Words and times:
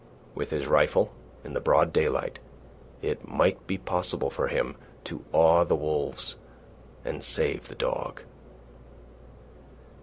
With 0.33 0.49
his 0.49 0.65
rifle, 0.65 1.11
in 1.43 1.53
the 1.53 1.59
broad 1.59 1.93
daylight, 1.93 2.39
it 3.03 3.27
might 3.27 3.67
be 3.67 3.77
possible 3.77 4.31
for 4.31 4.47
him 4.47 4.75
to 5.03 5.23
awe 5.31 5.63
the 5.63 5.75
wolves 5.75 6.37
and 7.05 7.23
save 7.23 7.67
the 7.67 7.75
dog. 7.75 8.23